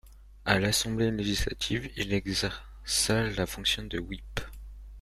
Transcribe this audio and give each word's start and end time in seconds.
À 0.45 0.57
l'Assemblée 0.59 1.11
législative, 1.11 1.91
il 1.95 2.11
exerça 2.11 3.23
la 3.37 3.45
fonction 3.45 3.83
de 3.83 3.99
whip. 3.99 4.39